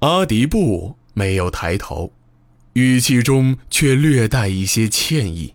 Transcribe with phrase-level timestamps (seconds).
[0.00, 2.12] 阿迪布没有抬头，
[2.74, 5.54] 语气中却略带一些歉意。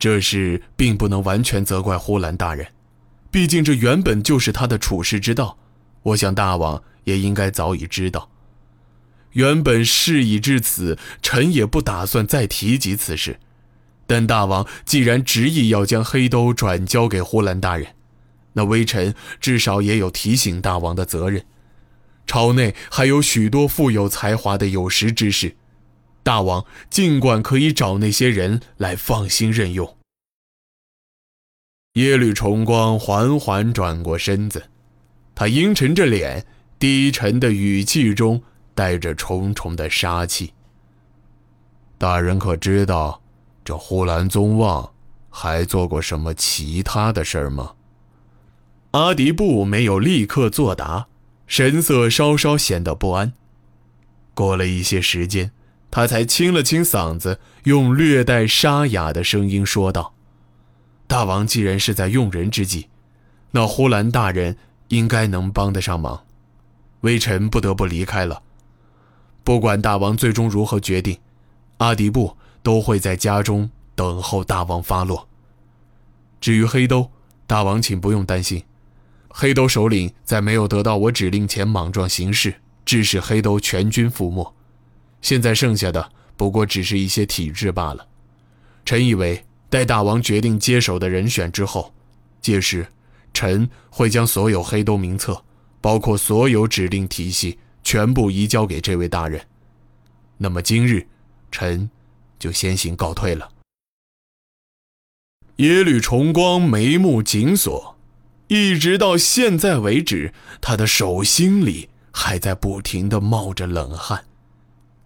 [0.00, 2.66] 这事并不能完全责怪呼兰大人，
[3.30, 5.56] 毕竟这原本就是他的处世之道。
[6.02, 8.28] 我想大王也应该早已知道。
[9.30, 13.38] 原本事已至此，臣也不打算再提及此事。
[14.08, 17.94] 但大王既然执意要将黑兜转交给呼兰大人，
[18.54, 21.44] 那微臣至少也有提醒大王的责任。
[22.26, 25.56] 朝内还有许多富有才华的有识之士，
[26.22, 29.96] 大王尽管可以找那些人来放心任用。
[31.94, 34.70] 耶律重光缓缓转过身子，
[35.34, 36.46] 他阴沉着脸，
[36.78, 38.42] 低沉的语气中
[38.74, 40.54] 带着重重的杀气。
[41.98, 43.20] 大人可知道，
[43.62, 44.92] 这呼兰宗望
[45.28, 47.74] 还做过什么其他的事儿吗？
[48.92, 51.08] 阿迪布没有立刻作答。
[51.46, 53.32] 神色稍稍显得不安。
[54.34, 55.50] 过了一些时间，
[55.90, 60.14] 他才清了清嗓子，用略带沙哑的声音说道
[61.06, 62.88] ：“大王既然是在用人之际，
[63.50, 64.56] 那呼兰大人
[64.88, 66.24] 应该能帮得上忙。
[67.02, 68.42] 微臣不得不离开了。
[69.44, 71.18] 不管大王最终如何决定，
[71.76, 75.28] 阿迪布都会在家中等候大王发落。
[76.40, 77.10] 至于黑兜，
[77.46, 78.64] 大王请不用担心。”
[79.34, 84.54] 黑兜首领在没有得到我指令前莽撞行事，致使黑兜全军覆没。
[85.22, 88.06] 现在剩下的不过只是一些体质罢了。
[88.84, 91.94] 臣以为，待大王决定接手的人选之后，
[92.42, 92.86] 届时，
[93.32, 95.42] 臣会将所有黑兜名册，
[95.80, 99.40] 包括所有指令体系，全部移交给这位大人。
[100.36, 101.06] 那么今日，
[101.50, 101.88] 臣
[102.38, 103.48] 就先行告退了。
[105.56, 107.96] 耶律重光眉目紧锁。
[108.52, 114.26] 一直到现在为止，他的手心里还在不停的冒着冷汗，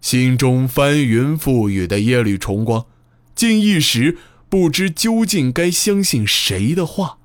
[0.01, 2.85] 心中翻云覆雨的耶律重光，
[3.33, 4.17] 竟一时
[4.49, 7.19] 不知究竟该相信谁的话。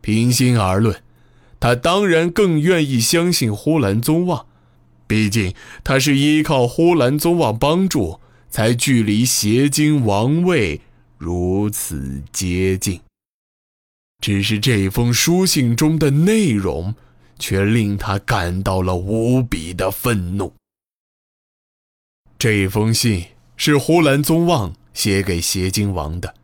[0.00, 1.00] 平心而论，
[1.60, 4.46] 他当然更愿意相信呼兰宗望，
[5.06, 8.18] 毕竟他是依靠呼兰宗望帮助，
[8.50, 10.80] 才距离邪经王位
[11.16, 13.00] 如此接近。
[14.28, 16.94] 只是这封书信中的内容，
[17.38, 20.52] 却令他感到了无比的愤怒。
[22.38, 26.34] 这封信是呼兰宗望写给邪经王的，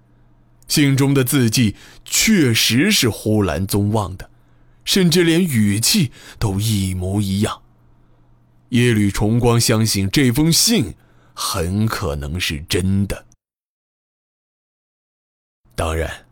[0.67, 4.31] 信中的字迹确实是呼兰宗望的，
[4.87, 7.61] 甚至连语气都一模一样。
[8.71, 10.94] 耶律重光相信这封信
[11.34, 13.27] 很可能是真的，
[15.75, 16.24] 当然。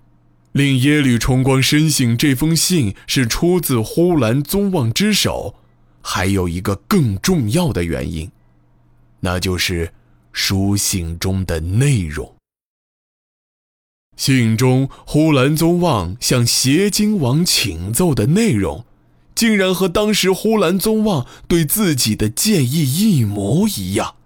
[0.52, 5.54] 令耶律重光深信这封信是出自呼兰宗望之手，
[6.02, 8.30] 还有一个更重要的原因，
[9.20, 9.94] 那就是
[10.30, 12.34] 书信中的内容。
[14.14, 18.84] 信中呼兰宗望向邪经王请奏的内容，
[19.34, 24.16] 竟然和当时呼兰宗望对自己的建议一模一样。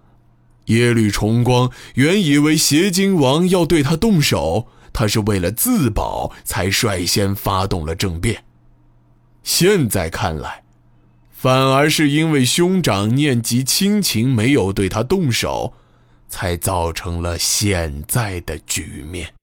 [0.67, 4.67] 耶律重光原以为邪经王要对他动手。
[4.97, 8.43] 他是为了自保才率先发动了政变，
[9.43, 10.65] 现在看来，
[11.31, 15.75] 反而是因为兄长念及亲情，没有对他动手，
[16.31, 19.35] 才造成了现在的局面。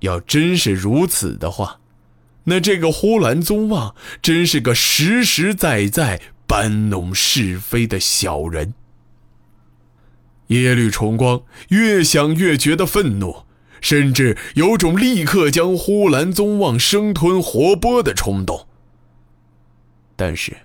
[0.00, 1.80] 要真是如此的话，
[2.44, 8.74] 那这个呼兰宗望真是个实实在在搬弄是非的小人。
[10.48, 13.44] 耶律重光越想越觉得愤怒，
[13.80, 18.66] 甚至有种立刻将呼兰宗望生吞活剥的冲动。
[20.14, 20.56] 但是，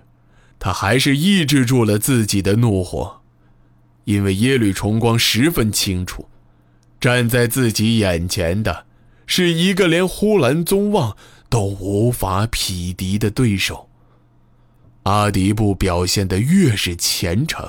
[0.58, 3.20] 他还是抑制住了自己的怒火，
[4.04, 6.28] 因为耶律重光十分清楚，
[7.00, 8.86] 站在自己眼前的，
[9.26, 11.16] 是一个连呼兰宗望
[11.48, 13.88] 都无法匹敌的对手。
[15.02, 17.68] 阿迪布表现的越是虔诚。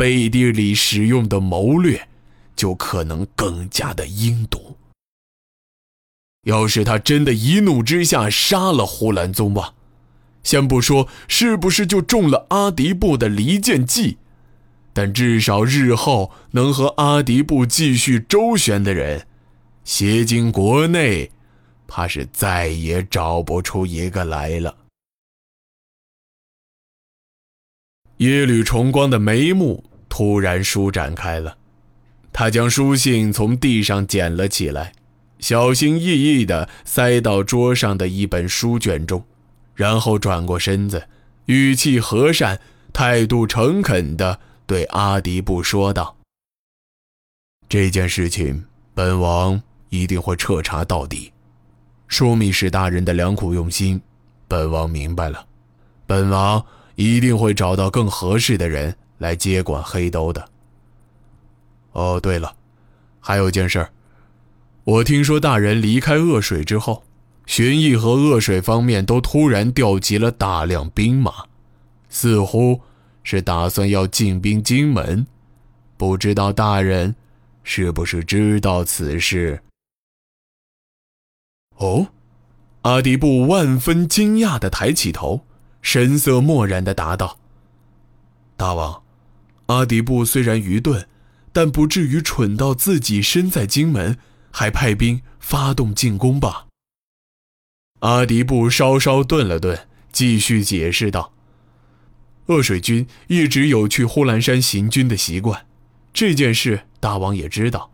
[0.00, 2.08] 背地里使用的谋略，
[2.56, 4.78] 就可能更加的阴毒。
[6.44, 9.74] 要是他真的一怒之下杀了呼兰宗望，
[10.42, 14.16] 先不说是不是就中了阿迪布的离间计，
[14.94, 19.26] 但至少日后能和阿迪布继续周旋的人，
[19.84, 21.30] 邪经国内，
[21.86, 24.78] 怕是再也找不出一个来了。
[28.16, 29.84] 耶律重光的眉目。
[30.20, 31.56] 突然舒展开了，
[32.30, 34.92] 他将书信从地上捡了起来，
[35.38, 39.24] 小心翼翼地塞到桌上的一本书卷中，
[39.74, 41.08] 然后转过身子，
[41.46, 42.60] 语气和善，
[42.92, 46.14] 态度诚恳地对阿迪布说道
[47.66, 51.32] ：“这件事情，本王一定会彻查到底。
[52.10, 53.98] 枢密使大人的良苦用心，
[54.46, 55.46] 本王明白了。
[56.06, 56.62] 本王
[56.96, 60.48] 一定会找到更合适的人来接管黑兜的。
[61.92, 62.56] 哦，对了，
[63.20, 63.88] 还有件事，
[64.82, 67.04] 我听说大人离开恶水之后。”
[67.46, 71.46] 荀彧和恶水方面都突然调集了大量兵马，
[72.08, 72.80] 似乎
[73.24, 75.26] 是打算要进兵荆门。
[75.96, 77.16] 不知道大人
[77.64, 79.60] 是不是知道此事？
[81.78, 82.06] 哦，
[82.82, 85.44] 阿迪布万分惊讶地抬起头，
[85.82, 87.36] 神色漠然地答道
[88.56, 89.02] ：“大王，
[89.70, 91.06] 阿迪布虽然愚钝，
[91.52, 94.18] 但不至于蠢到自己身在荆门
[94.50, 96.66] 还派兵发动进攻吧？”
[98.00, 101.32] 阿迪布稍稍顿了顿，继续解释道
[102.46, 105.66] ：“恶水军一直有去呼兰山行军的习惯，
[106.12, 107.92] 这件事大王也知道。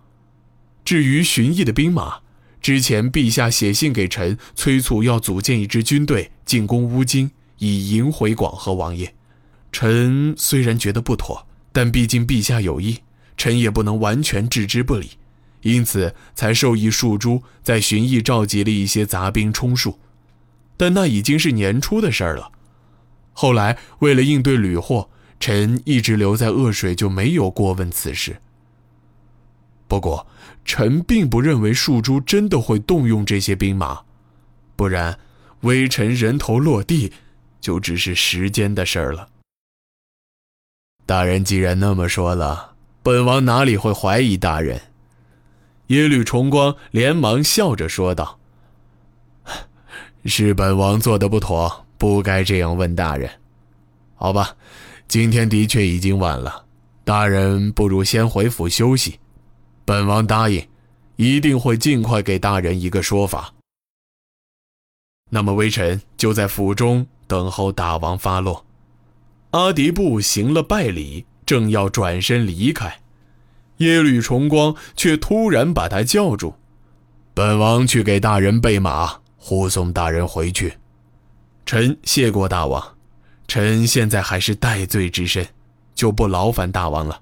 [0.82, 2.20] 至于荀彧的兵马，
[2.62, 9.14] 之前陛下写信给臣，催促要组建一支军队进攻乌京，以迎回广和王爷。
[9.72, 11.45] 臣虽然觉得不妥，
[11.76, 13.00] 但毕竟陛下有意，
[13.36, 15.10] 臣也不能完全置之不理。”
[15.60, 19.98] 因此，才授意树珠在寻邑召集了一些杂兵充数，
[20.78, 22.50] 但那已经是年初的事儿了。
[23.34, 28.38] 后来，为了应对屡祸，臣一直留在恶水，就没有过问此事。
[29.86, 30.26] 不过，
[30.64, 34.00] 臣并不认为树珠真的会动用这些兵马，
[34.76, 35.18] 不然，
[35.60, 37.12] 微臣人头落地，
[37.60, 39.28] 就只是时间的事儿了。
[41.06, 44.80] 大人既然那么说了，本王哪里会怀疑大人？
[45.86, 48.36] 耶律重光连忙笑着说道
[50.26, 53.30] ：“是本王做的不妥，不该这样问大人。
[54.16, 54.56] 好吧，
[55.06, 56.64] 今天的确已经晚了，
[57.04, 59.20] 大人不如先回府休息。
[59.84, 60.66] 本王答应，
[61.14, 63.54] 一定会尽快给大人一个说法。
[65.30, 68.60] 那么，微臣就在府中等候大王发落。”
[69.56, 73.00] 阿迪布行了拜礼，正要转身离开。
[73.78, 76.54] 耶律重光却突然把他叫住
[77.32, 80.76] ：“本王去给大人备马，护送大人回去。”
[81.64, 82.96] 臣谢过大王，
[83.48, 85.46] 臣现在还是戴罪之身，
[85.94, 87.18] 就不劳烦大王了。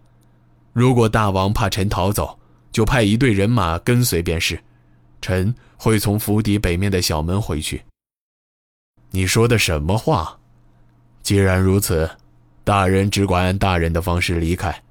[0.72, 2.36] 如果大王怕臣逃走，
[2.72, 4.58] 就派一队人马跟随便是。
[5.20, 7.82] 臣会从府邸北面的小门回去。
[9.12, 10.36] 你说的什么话？
[11.22, 12.10] 既然如此，
[12.64, 14.82] 大人只管按大人的方式离开。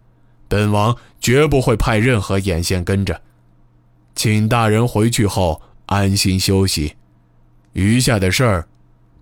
[0.47, 3.19] 本王绝不会派任何眼线跟着，
[4.15, 6.95] 请大人回去后安心休息，
[7.73, 8.67] 余下的事儿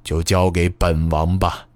[0.04, 1.68] 就交给本王吧。